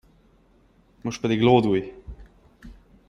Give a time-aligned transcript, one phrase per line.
[1.03, 1.93] Most pedig lódulj!